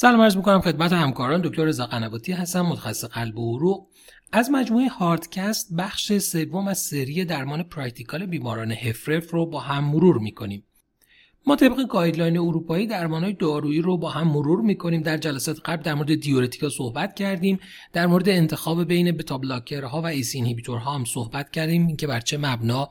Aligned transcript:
سلام 0.00 0.20
عرض 0.20 0.36
می‌کنم 0.36 0.60
خدمت 0.60 0.92
همکاران. 0.92 1.40
دکتر 1.40 1.64
رضا 1.64 1.86
قنواتی 1.86 2.32
هستم 2.32 2.60
متخصص 2.60 3.04
قلب 3.04 3.38
و 3.38 3.56
عروق. 3.56 3.86
از 4.32 4.50
مجموعه 4.50 4.88
HeartCast 4.88 5.74
بخش 5.74 6.18
سوم 6.18 6.68
از 6.68 6.78
سری 6.78 7.24
درمان 7.24 7.62
practical 7.62 8.26
بیماران 8.26 8.72
HFrEF 8.72 9.30
رو 9.30 9.46
با 9.46 9.60
هم 9.60 9.84
مرور 9.84 10.18
می‌کنیم. 10.18 10.64
ما 11.46 11.56
طبق 11.56 11.86
guideline 11.88 12.38
اروپایی 12.38 12.86
درمانهای 12.86 13.32
دارویی 13.32 13.80
رو 13.80 13.96
با 13.96 14.10
هم 14.10 14.28
مرور 14.28 14.60
می‌کنیم. 14.60 15.02
در 15.02 15.16
جلسات 15.16 15.60
قبل 15.64 15.82
در 15.82 15.94
مورد 15.94 16.14
diuretic 16.14 16.62
ا 16.62 16.68
صحبت 16.68 17.14
کردیم. 17.14 17.58
در 17.92 18.06
مورد 18.06 18.28
انتخاب 18.28 18.84
بین 18.84 19.12
beta 19.12 19.38
blocker 19.38 19.94
ها 19.94 20.02
و 20.02 20.06
ACE 20.06 20.34
inhibitor 20.34 20.88
ها 20.88 20.94
هم 20.94 21.04
صحبت 21.04 21.50
کردیم. 21.50 21.86
اینکه 21.86 22.06
بر 22.06 22.20
چه 22.20 22.38
مبنا 22.38 22.88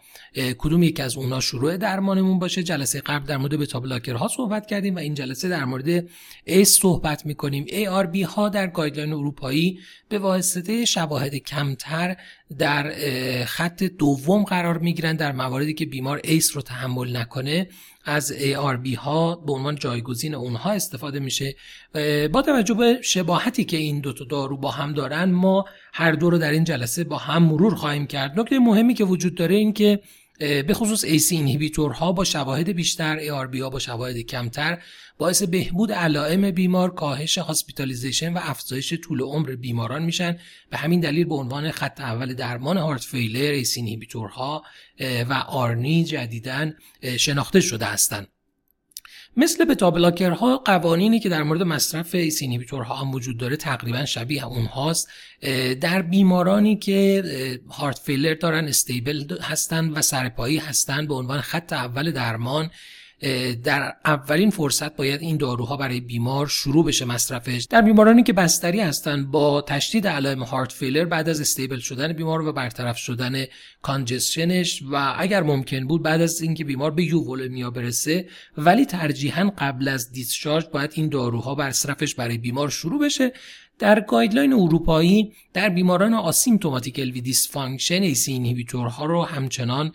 کدوم 0.57 0.83
یک 0.83 0.99
از 0.99 1.17
اونها 1.17 1.39
شروع 1.39 1.77
درمانمون 1.77 2.39
باشه. 2.39 2.63
جلسه 2.63 3.01
قبل 3.01 3.25
در 3.25 3.37
مورد 3.37 3.53
beta 3.53 3.79
blocker 3.79 4.21
ها 4.21 4.27
صحبت 4.27 4.67
کردیم 4.67 4.95
و 4.95 4.99
این 4.99 5.13
جلسه 5.13 5.49
در 5.49 5.65
مورد 5.65 6.07
ACE 6.45 6.79
صحبت 6.79 7.25
می‌کنیم. 7.25 7.65
ARB 8.11 8.23
ها 8.23 8.49
در 8.49 8.67
guideline 8.67 9.13
اروپایی 9.13 9.79
به 10.09 10.19
واسطه 10.19 10.85
شواهد 10.85 11.35
کمتر 11.35 12.17
در 12.57 12.91
خط 13.45 13.83
دوم 13.83 14.43
قرار 14.43 14.77
می‌گیرن 14.77 15.15
در 15.15 15.31
مواردی 15.31 15.73
که 15.73 15.85
بیمار 15.85 16.21
ACE 16.23 16.55
رو 16.55 16.61
تحمل 16.61 17.17
نکنه 17.17 17.67
از 18.05 18.33
ARB 18.37 18.95
ها 18.95 19.35
به 19.35 19.53
عنوان 19.53 19.75
جایگزین 19.75 20.35
اونها 20.35 20.71
استفاده 20.71 21.19
میشه. 21.19 21.55
با 22.33 22.41
توجه 22.41 22.73
به 22.73 22.99
شباهتی 23.01 23.63
که 23.63 23.77
این 23.77 23.99
دو 23.99 24.13
تا 24.13 24.25
دارو 24.25 24.57
با 24.57 24.71
هم 24.71 24.93
دارن 24.93 25.31
ما 25.31 25.65
هر 25.93 26.11
دو 26.11 26.29
رو 26.29 26.37
در 26.37 26.51
این 26.51 26.63
جلسه 26.63 27.03
با 27.03 27.17
هم 27.17 27.43
مرور 27.43 27.75
خواهیم 27.75 28.07
کرد. 28.07 28.39
نکته 28.39 28.59
مهمی 28.59 28.93
که 28.93 29.03
وجود 29.03 29.35
داره 29.35 29.55
این 29.55 29.73
که 29.73 29.99
به 30.39 30.73
خصوص 30.73 31.05
ACE 31.05 31.33
ها 31.77 32.11
با 32.11 32.23
شواهد 32.23 32.69
بیشتر 32.69 33.19
ARB 33.19 33.55
ها 33.59 33.69
با 33.69 33.79
شواهد 33.79 34.17
کمتر 34.17 34.81
باعث 35.17 35.43
بهبود 35.43 35.91
علائم 35.91 36.51
بیمار 36.51 36.93
کاهش 36.93 37.37
hospitalization 37.37 38.33
و 38.33 38.39
افزایش 38.41 38.93
طول 38.93 39.21
عمر 39.21 39.55
بیماران 39.55 40.03
میشن. 40.03 40.37
به 40.69 40.77
همین 40.77 40.99
دلیل 40.99 41.25
به 41.25 41.35
عنوان 41.35 41.71
خط 41.71 42.01
اول 42.01 42.33
درمان 42.33 42.77
heart 42.77 43.03
failure 43.03 43.63
ACE 43.63 43.79
ها 44.31 44.63
و 45.29 45.33
ARNI 45.33 46.03
جدیداً 46.03 46.75
شناخته 47.17 47.61
شده 47.61 47.85
هستند 47.85 48.27
مثل 49.37 49.65
بتا 49.65 49.89
ها 50.35 50.57
قوانینی 50.57 51.19
که 51.19 51.29
در 51.29 51.43
مورد 51.43 51.63
مصرف 51.63 52.15
ها 52.71 52.95
هم 52.95 53.11
وجود 53.11 53.37
داره 53.37 53.55
تقریبا 53.55 54.05
شبیه 54.05 54.45
اونهاست. 54.45 55.09
در 55.81 56.01
بیمارانی 56.01 56.75
که 56.75 57.23
هارت 57.69 57.99
فیلر 57.99 58.33
دارن 58.33 58.67
استیبل 58.67 59.41
هستن 59.41 59.89
و 59.89 60.01
سرپایی 60.01 60.57
هستن 60.57 61.07
به 61.07 61.13
عنوان 61.13 61.41
خط 61.41 61.73
اول 61.73 62.11
درمان 62.11 62.71
در 63.63 63.93
اولین 64.05 64.49
فرصت 64.49 64.95
باید 64.95 65.21
این 65.21 65.37
داروها 65.37 65.77
برای 65.77 65.99
بیمار 65.99 66.47
شروع 66.47 66.85
بشه 66.85 67.05
مصرفش. 67.05 67.67
در 67.69 67.81
بیمارانی 67.81 68.23
که 68.23 68.33
بستری 68.33 68.79
هستند 68.79 69.31
با 69.31 69.61
تشدید 69.61 70.07
علائم 70.07 70.43
هارت 70.43 70.71
فیلر 70.71 71.05
بعد 71.05 71.29
از 71.29 71.41
استیبل 71.41 71.79
شدن 71.79 72.13
بیمار 72.13 72.47
و 72.47 72.53
برطرف 72.53 72.97
شدن 72.97 73.45
کانجسشنش 73.81 74.83
و 74.91 75.15
اگر 75.17 75.43
ممکن 75.43 75.87
بود 75.87 76.03
بعد 76.03 76.21
از 76.21 76.41
اینکه 76.41 76.63
بیمار 76.63 76.91
به 76.91 77.03
یوولمیا 77.03 77.71
برسه 77.71 78.27
ولی 78.57 78.85
ترجیحاً 78.85 79.51
قبل 79.57 79.87
از 79.87 80.11
دیسچارج 80.11 80.65
باید 80.73 80.91
این 80.93 81.09
داروها 81.09 81.55
مصرفش 81.55 82.15
برای 82.15 82.37
بیمار 82.37 82.69
شروع 82.69 83.05
بشه. 83.05 83.31
در 83.79 83.99
guideline 83.99 84.53
اروپایی 84.53 85.33
در 85.53 85.69
بیماران 85.69 86.13
asymptomatic 86.13 86.99
LV 86.99 87.21
dysfunction 87.21 88.01
ACE 88.01 88.31
inhibitor 88.31 88.98
ها 88.98 89.05
رو 89.05 89.23
همچنان 89.23 89.91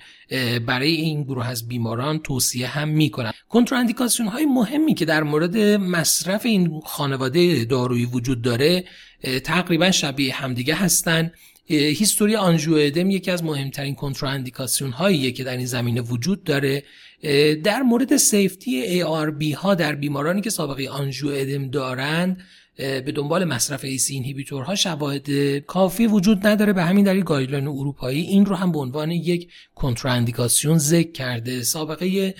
برای 0.66 0.90
این 0.90 1.22
گروه 1.22 1.46
از 1.46 1.68
بیماران 1.68 2.18
توصیه 2.18 2.66
هم 2.66 2.88
می‌کنن. 2.88 3.32
کنتراندیکاسیون 3.48 4.28
های 4.28 4.46
مهمی 4.46 4.94
که 4.94 5.04
در 5.04 5.22
مورد 5.22 5.56
مصرف 5.80 6.46
این 6.46 6.80
خانواده 6.84 7.64
دارویی 7.64 8.04
وجود 8.04 8.42
داره 8.42 8.84
تقریبا 9.44 9.90
شبیه 9.90 10.34
همدیگه 10.34 10.74
هستند 10.74 11.32
history 11.66 12.36
آنژیو 12.36 12.74
ادم 12.74 13.10
یکی 13.10 13.30
از 13.30 13.44
مهمترین 13.44 13.94
کنتراندیکاسیون 13.94 14.90
هاییه 14.90 15.32
که 15.32 15.44
در 15.44 15.56
این 15.56 15.66
زمینه 15.66 16.00
وجود 16.00 16.44
داره. 16.44 16.82
در 17.64 17.82
مورد 17.82 18.16
safety 18.16 19.02
ARB 19.02 19.54
ها 19.54 19.74
در 19.74 19.94
بیمارانی 19.94 20.40
که 20.40 20.50
سابقه 20.50 20.88
آنژیو 20.88 21.30
ادم 21.34 21.70
دارند 21.70 22.42
به 22.76 23.12
دنبال 23.14 23.44
مصرف 23.44 23.84
ACE 23.84 24.14
inhibitor 24.14 24.68
ها 24.68 24.74
شواهد 24.74 25.58
کافی 25.58 26.06
وجود 26.06 26.46
نداره. 26.46 26.72
به 26.72 26.82
همین 26.82 27.04
دلیل 27.04 27.22
guideline 27.22 27.68
اروپایی 27.68 28.22
این 28.22 28.46
رو 28.46 28.54
هم 28.54 28.72
به 28.72 28.78
عنوان 28.78 29.10
یک 29.10 29.50
کنتراندیکاسیون 29.74 30.78
ذکر 30.78 31.12
کرده. 31.12 31.62
سابقه 31.62 32.34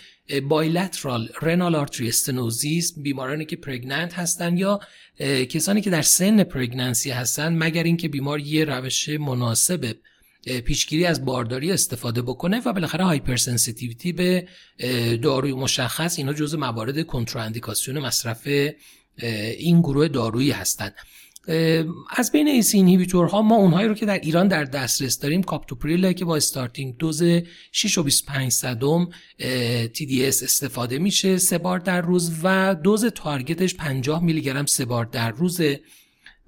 bilateral 0.48 1.28
renal 1.42 1.74
artery 1.74 2.08
stenosis 2.08 2.98
بیمارانی 2.98 3.44
که 3.44 3.56
pregnant 3.56 4.14
هستن 4.14 4.56
یا 4.56 4.80
کسانی 5.48 5.80
که 5.80 5.90
در 5.90 6.02
سن 6.02 6.44
pregnancy 6.44 7.10
هستن 7.10 7.56
مگر 7.58 7.82
اینکه 7.82 8.08
بیمار 8.08 8.40
یه 8.40 8.64
روش 8.64 9.08
مناسب 9.08 9.94
پیشگیری 10.64 11.06
از 11.06 11.24
بارداری 11.24 11.72
استفاده 11.72 12.22
بکنه 12.22 12.62
و 12.64 12.72
بالاخره 12.72 13.04
hypersensitivity 13.04 14.12
به 14.12 14.48
داروی 15.22 15.52
مشخص 15.52 16.18
اینا 16.18 16.32
جزء 16.32 16.56
موارد 16.58 17.06
کنتراندیکاسیون 17.06 17.98
مصرف 17.98 18.48
این 19.58 19.80
گروه 19.80 20.08
دارویی 20.08 20.50
هستند 20.50 20.94
از 22.16 22.32
بین 22.32 22.48
ACE 22.48 22.76
inhibitor 22.76 23.36
ها 23.36 23.42
ما 23.42 23.54
اونهایی 23.54 23.88
رو 23.88 23.94
که 23.94 24.06
در 24.06 24.18
ایران 24.18 24.48
در 24.48 24.64
دسترس 24.64 25.18
داریم 25.18 25.42
کاپتوپریل 25.42 26.12
که 26.12 26.24
با 26.24 26.36
starting 26.36 26.96
dose 26.96 27.22
6 27.72 27.98
و 27.98 28.02
25 28.02 28.52
صدم 28.52 29.08
TDS 29.94 30.42
استفاده 30.42 30.98
میشه 30.98 31.38
سه 31.38 31.58
بار 31.58 31.78
در 31.78 32.00
روز 32.00 32.32
و 32.42 32.74
دوز 32.74 33.04
target 33.04 33.57
ش 33.57 33.74
50 33.74 34.22
میلی 34.22 34.40
گرم 34.40 34.66
سه 34.66 34.84
بار 34.84 35.04
در 35.04 35.30
روز 35.30 35.60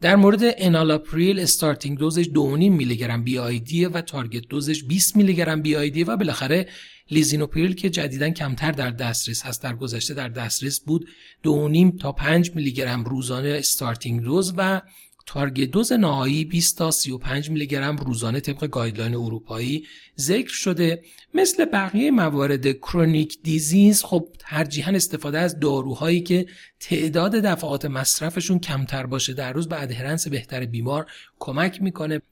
در 0.00 0.16
مورد 0.16 0.40
انالاپریل 0.42 1.40
starting 1.40 1.98
dose 1.98 2.16
ش 2.16 2.24
2.5 2.24 2.32
میلی 2.34 2.96
گرم 2.96 3.24
BID 3.24 3.84
و 3.84 4.00
target 4.00 4.48
dose 4.48 4.72
ش 4.72 4.84
20 4.84 5.16
میلی 5.16 5.34
گرم 5.34 5.62
BID 5.62 6.04
و 6.04 6.16
بالاخره 6.16 6.68
لیزینوپریل 7.10 7.74
که 7.74 7.90
جدیدا 7.90 8.30
کمتر 8.30 8.72
در 8.72 8.90
دسترس 8.90 9.42
هست 9.42 9.62
در 9.62 9.76
گذشته 9.76 10.14
در 10.14 10.28
دسترس 10.28 10.80
بود 10.80 11.08
2.5 11.44 12.00
تا 12.00 12.12
5 12.12 12.50
میلی 12.54 12.72
گرم 12.72 13.04
روزانه 13.04 13.48
starting 13.48 14.22
dose 14.22 14.54
و 14.56 14.82
target 15.26 15.70
dose 15.70 15.92
نهایی 15.92 16.44
20 16.44 16.78
تا 16.78 16.90
35 16.90 17.50
میلی 17.50 17.66
گرم 17.66 17.96
روزانه 17.96 18.40
طبق 18.40 18.66
guideline 18.66 19.14
اروپایی 19.14 19.86
ذکر 20.18 20.52
شده. 20.52 21.02
مثل 21.34 21.64
بقیه 21.64 22.10
موارد 22.10 22.72
chronic 22.72 23.38
disease 23.42 24.02
خب 24.02 24.28
ترجیحا 24.38 24.92
استفاده 24.92 25.38
از 25.38 25.60
داروهایی 25.60 26.20
که 26.20 26.46
تعداد 26.80 27.32
دفعات 27.32 27.84
مصرفشون 27.84 28.58
کمتر 28.58 29.06
باشه 29.06 29.34
در 29.34 29.52
روز 29.52 29.68
به 29.68 29.82
adherence 29.82 30.28
بهتر 30.28 30.66
بیمار 30.66 31.06
کمک 31.38 31.82
می‌کنه. 31.82 32.22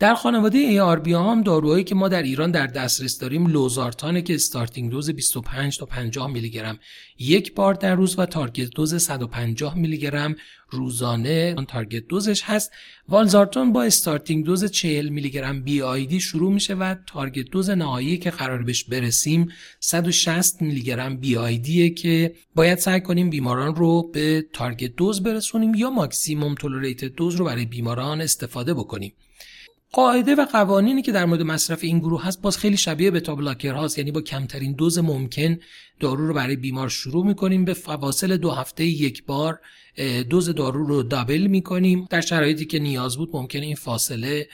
در 0.00 0.14
خانواده 0.14 0.58
ARB 0.58 1.12
هم 1.12 1.42
داروهایی 1.42 1.84
که 1.84 1.94
ما 1.94 2.08
در 2.08 2.22
ایران 2.22 2.50
در 2.50 2.66
دسترس 2.66 3.18
داریم 3.18 3.46
لوزارتانه 3.46 4.22
که 4.22 4.34
starting 4.34 4.90
dose 4.90 5.10
25 5.10 5.78
تا 5.78 5.86
50 5.86 6.30
میلی 6.30 6.50
گرم 6.50 6.78
یک 7.18 7.54
بار 7.54 7.74
در 7.74 7.94
روز 7.94 8.18
و 8.18 8.26
target 8.26 8.70
dose 8.70 9.02
150 9.02 9.78
میلی 9.78 9.98
گرم 9.98 10.36
روزانه 10.70 11.54
آن 11.58 11.66
target 11.66 12.06
dose 12.08 12.31
ش 12.31 12.42
هست. 12.42 12.72
والزارتان 13.08 13.72
با 13.72 13.82
starting 13.82 14.44
dose 14.44 14.64
40 14.64 15.08
میلی 15.08 15.30
گرم 15.30 15.62
BID 15.62 16.20
شروع 16.20 16.52
میشه 16.52 16.74
و 16.74 16.94
target 17.06 17.50
dose 17.50 17.70
نهایی 17.70 18.18
که 18.18 18.30
قرار 18.30 18.62
بهش 18.62 18.84
برسیم 18.84 19.52
160 19.80 20.62
میلی 20.62 20.82
گرم 20.82 21.16
BID 21.16 21.36
ه 21.36 21.90
که 21.90 22.34
باید 22.54 22.78
سعی 22.78 23.00
کنیم 23.00 23.30
بیماران 23.30 23.74
رو 23.74 24.02
به 24.02 24.44
target 24.52 24.96
dose 24.96 25.22
برسونیم 25.22 25.74
یا 25.74 25.90
maximum 25.90 26.54
tolerated 26.54 27.06
dose 27.14 27.34
رو 27.34 27.44
برای 27.44 27.64
بیماران 27.64 28.20
استفاده 28.20 28.74
بکنیم. 28.74 29.12
قاعده 29.92 30.34
و 30.34 30.46
قوانینی 30.52 31.02
که 31.02 31.12
در 31.12 31.24
مورد 31.24 31.42
مصرف 31.42 31.84
این 31.84 31.98
گروه 31.98 32.24
هست 32.24 32.42
باز 32.42 32.58
خیلی 32.58 32.76
شبیه 32.76 33.10
beta 33.10 33.20
blocker 33.20 33.72
هاست. 33.72 33.98
یعنی 33.98 34.12
با 34.12 34.20
کمترین 34.20 34.72
دوز 34.72 34.98
ممکن 34.98 35.58
دارو 36.00 36.26
رو 36.26 36.34
برای 36.34 36.56
بیمار 36.56 36.88
شروع 36.88 37.26
می‌کنیم. 37.26 37.64
به 37.64 37.74
فواصل 37.74 38.36
دو 38.36 38.50
هفته 38.50 38.84
یک 38.84 39.24
بار 39.24 39.60
دوز 40.30 40.48
دارو 40.48 40.86
رو 40.86 41.02
double 41.02 41.46
می‌کنیم. 41.46 42.06
در 42.10 42.20
شرایطی 42.20 42.64
که 42.64 42.78
نیاز 42.78 43.16
بود 43.16 43.30
ممکنه 43.32 43.66
این 43.66 43.74
فاصله 43.74 44.48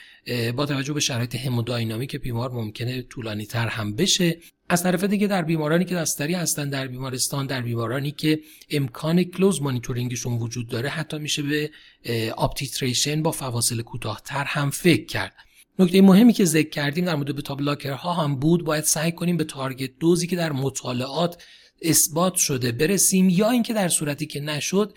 با 0.56 0.66
توجه 0.66 0.92
به 0.92 1.00
شرایط 1.00 1.34
hemodynamic 1.34 2.16
بیمار 2.16 2.50
ممکنه 2.50 3.02
طولانی 3.02 3.46
تر 3.46 3.66
هم 3.66 3.96
بشه. 3.96 4.38
از 4.68 4.82
طرف 4.82 5.04
دیگه 5.04 5.26
در 5.26 5.42
بیمارانی 5.42 5.84
که 5.84 5.94
بستری 5.94 6.34
هستن 6.34 6.70
در 6.70 6.86
بیمارستان 6.86 7.46
در 7.46 7.60
بیمارانی 7.60 8.10
که 8.10 8.40
امکان 8.70 9.24
close 9.24 9.62
monitoring 9.62 10.16
شون 10.16 10.38
وجود 10.38 10.68
داره 10.68 10.88
حتی 10.88 11.18
میشه 11.18 11.42
به 11.42 11.70
up-titration 12.36 13.22
با 13.22 13.30
فواصل 13.30 13.82
کوتاهتر 13.82 14.44
هم 14.44 14.70
فکر 14.70 15.06
کرد. 15.06 15.34
نکته 15.78 16.02
مهمی 16.02 16.32
که 16.32 16.44
ذکر 16.44 16.68
کردیم 16.68 17.04
در 17.04 17.14
مورد 17.14 17.36
بتا 17.36 17.56
ها 17.94 18.12
هم 18.12 18.36
بود 18.36 18.64
باید 18.64 18.84
سعی 18.84 19.12
کنیم 19.12 19.36
به 19.36 19.44
target 19.44 19.90
dose 20.00 20.21
ی 20.21 20.26
که 20.26 20.36
در 20.36 20.52
مطالعات 20.52 21.42
اثبات 21.82 22.34
شده. 22.34 22.72
برسیم 22.72 23.28
یا 23.28 23.50
اینکه 23.50 23.74
در 23.74 23.88
صورتی 23.88 24.26
که 24.26 24.40
نشد 24.40 24.94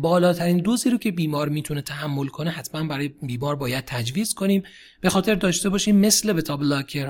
بالاترین 0.00 0.58
دوزی 0.58 0.90
رو 0.90 0.98
که 0.98 1.10
بیمار 1.10 1.48
می‌تونه 1.48 1.82
تحمل 1.82 2.26
کنه 2.26 2.50
حتما 2.50 2.84
برای 2.84 3.08
بیمار 3.08 3.56
باید 3.56 3.84
تجویز 3.84 4.34
کنیم. 4.34 4.62
به 5.00 5.10
خاطر 5.10 5.34
داشته 5.34 5.68
باشیم 5.68 5.96
مثل 5.96 6.32
بتا 6.32 6.58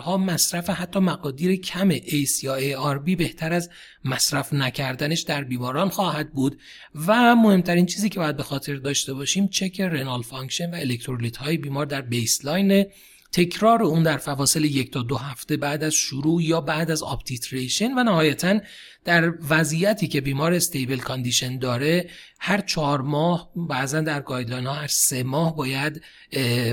ها 0.01 0.17
مصرف 0.17 0.71
حتی 0.71 0.99
مقادیر 0.99 1.57
کم 1.57 1.89
ACE 1.89 2.45
یا 2.45 2.99
ARB 2.99 3.17
بهتر 3.17 3.53
از 3.53 3.71
مصرف 4.05 4.53
نکردنش 4.53 5.21
در 5.21 5.45
بیماران 5.45 5.89
خواهد 5.89 6.33
بود. 6.33 6.59
و 7.07 7.37
مهمترین 7.37 7.87
چیزی 7.87 8.09
که 8.09 8.21
باید 8.21 8.37
به 8.37 8.43
خاطر 8.43 8.75
داشته 8.75 9.15
باشیم 9.15 9.49
چک 9.49 9.81
renal 9.81 10.23
function 10.23 10.71
و 10.71 10.75
الکترولیت 10.75 11.37
های 11.37 11.57
بیمار 11.57 11.87
در 11.87 12.03
baseline 12.03 12.85
تکرار 13.33 13.83
اون 13.83 14.03
در 14.03 14.17
فواصل 14.17 14.65
یک 14.65 14.93
تا 14.93 15.03
دو 15.03 15.17
هفته 15.17 15.57
بعد 15.57 15.85
از 15.85 15.95
شروع 15.95 16.43
یا 16.43 16.61
بعد 16.61 16.91
از 16.91 17.03
up-titration 17.03 17.99
و 17.99 18.03
نهایتا 18.03 18.61
در 19.05 19.33
وضعیتی 19.49 20.09
که 20.09 20.21
بیمار 20.21 20.53
stable 20.53 20.99
condition 20.99 21.59
داره 21.59 22.11
هر 22.39 22.61
چهار 22.61 23.01
ماه 23.01 23.51
بعضا 23.57 24.01
در 24.01 24.21
guideline 24.21 24.67
ها 24.67 24.73
هر 24.73 24.87
سه 24.87 25.23
ماه 25.23 25.57
باید 25.57 26.03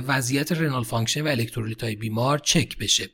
وضعیت 0.08 0.52
renal 0.52 0.84
function 0.84 1.22
و 1.22 1.28
الکترولیت 1.28 1.84
های 1.84 1.96
بیمار 1.96 2.38
چک 2.38 2.78
بشه. 2.78 3.10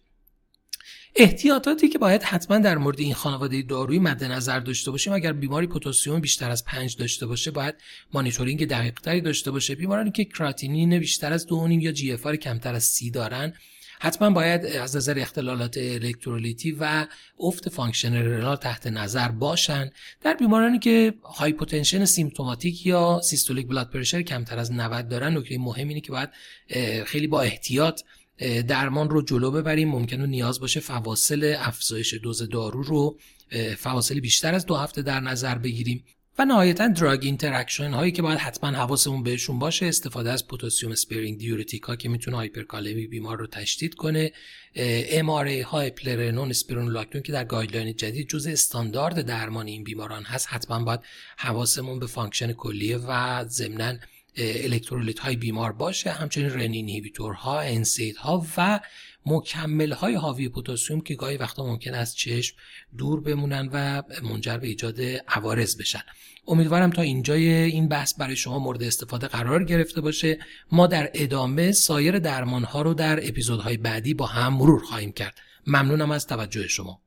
احتیاطاتی 1.16 1.90
که 1.90 1.98
باید 1.98 2.24
حتما 2.24 2.58
در 2.58 2.78
مورد 2.78 3.00
این 3.00 3.14
خانواده 3.14 3.62
دارویی 3.62 4.00
مد 4.00 4.24
نظر 4.24 4.60
داشته 4.60 4.92
باشیم. 4.92 5.14
اگر 5.14 5.34
بیماری 5.34 5.68
پتاسیم 5.68 6.20
بیشتر 6.20 6.52
از 6.52 6.66
5 6.66 6.96
داشته 6.98 7.26
باشه 7.26 7.52
باید 7.52 7.76
مانیتورینگ 8.14 8.68
دقیق 8.68 9.00
تری 9.00 9.22
داشته 9.22 9.52
باشه. 9.52 9.76
بیمارانی 9.76 10.12
که 10.12 10.26
کراتینین 10.26 11.00
بیشتر 11.00 11.34
از 11.34 11.48
2.5 11.48 11.52
یا 11.72 11.92
GFR 11.92 12.18
کمتر 12.18 12.74
از 12.76 12.84
30 12.84 13.12
دارن 13.12 13.54
حتما 14.02 14.30
باید 14.30 14.66
از 14.66 14.96
نظر 14.96 15.20
اختلالات 15.20 15.78
الکترولیتی 15.78 16.72
و 16.72 17.08
افت 17.40 17.70
function 17.70 18.14
renal 18.14 18.56
تحت 18.56 18.88
نظر 18.88 19.28
باشن. 19.28 19.90
در 20.22 20.34
بیمارانی 20.34 20.80
که 20.80 21.14
hypotension 21.24 22.06
symptomatic 22.06 22.86
یا 22.86 23.22
systolic 23.24 23.68
blood 23.68 23.90
pressure 23.90 24.22
کمتر 24.22 24.60
از 24.60 24.72
90 24.72 25.08
دارن 25.08 25.38
نکته 25.38 25.58
مهم 25.58 25.88
اینه 25.88 26.02
که 26.02 26.12
باید 26.12 26.30
خیلی 27.06 27.28
با 27.28 27.42
احتیاط 27.42 28.02
درمان 28.68 29.10
رو 29.10 29.22
جلو 29.22 29.52
ببریم. 29.52 29.90
ممکنه 29.90 30.26
نیاز 30.26 30.60
باشه 30.60 30.80
فواصل 30.80 31.56
افزایش 31.60 32.14
دوز 32.14 32.50
دارو 32.50 32.84
رو 32.84 33.20
فواصل 33.78 34.20
بیشتر 34.20 34.54
از 34.54 34.66
دو 34.66 34.76
هفته 34.76 35.02
در 35.02 35.20
نظر 35.20 35.58
بگیریم. 35.58 36.04
و 36.40 36.46
نهایتا 36.46 36.88
drug 36.88 37.20
interaction 37.24 37.92
هایی 37.92 38.12
که 38.12 38.22
باید 38.22 38.40
حتما 38.40 38.70
حواسمون 38.70 39.24
بهشون 39.24 39.60
باشه 39.60 39.86
استفاده 39.86 40.32
از 40.32 40.48
potassium 40.48 40.92
sparing 40.92 41.38
diuretic 41.38 41.82
ها 41.82 41.96
که 41.96 42.10
می‌تونه 42.10 42.38
هایپرکالمی 42.38 43.08
بیمار 43.08 43.38
رو 43.38 43.48
تشدید 43.48 43.96
کنه. 43.96 44.32
MRA 44.76 45.62
های 45.62 45.90
eplerenone 45.90 46.50
spironolactone 46.50 47.22
که 47.22 47.32
در 47.32 47.44
guideline 47.44 47.96
جدید 47.96 48.28
جزء 48.28 48.52
استاندارد 48.52 49.22
درمان 49.22 49.68
این 49.68 49.84
بیماران 49.84 50.24
هست 50.24 50.48
حتما 50.50 50.84
باید 50.84 51.00
حواسمون 51.38 52.00
به 52.00 52.08
function 52.08 52.54
کلیه 52.54 52.98
و 52.98 53.46
ضمناً 53.46 53.98
الکترولیت 54.38 55.20
های 55.20 55.36
بیمار 55.36 55.72
باشه 55.72 56.12
همچنین 56.12 56.50
رنین 56.50 57.12
ها 57.36 57.60
NSAID 57.60 58.16
ها 58.16 58.46
و 58.58 58.80
مکمل 59.26 59.92
های 59.92 60.16
حاوی 60.16 60.50
پتاسیم 60.50 61.02
که 61.02 61.16
گاهی 61.16 61.38
وقتا 61.38 61.66
ممکن 61.66 61.94
است 61.94 62.16
چشم 62.16 62.56
دور 62.98 63.22
بمونن 63.22 63.70
و 63.74 64.04
منجر 64.24 64.58
به 64.58 64.68
ایجاد 64.68 65.02
عوارض 65.28 65.78
بشن. 65.78 66.02
امیدوارم 66.48 66.90
تا 66.90 67.02
اینجای 67.02 67.48
این 67.50 67.88
بحث 67.88 68.14
برای 68.14 68.36
شما 68.36 68.60
مورد 68.60 68.84
استفاده 68.84 69.28
قرار 69.28 69.64
گرفته 69.64 70.02
باشه. 70.02 70.40
ما 70.72 70.88
در 70.88 71.12
ادامه 71.14 71.72
سایر 71.72 72.20
درمان 72.20 72.64
ها 72.64 72.82
رو 72.82 72.94
در 72.94 73.28
اپیزودهای 73.28 73.78
بعدی 73.78 74.14
با 74.14 74.26
هم 74.26 74.54
مرور 74.54 74.84
خواهیم 74.84 75.12
کرد. 75.12 75.38
ممنونم 75.68 76.12
از 76.12 76.28
توجه 76.28 76.68
شما. 76.68 77.02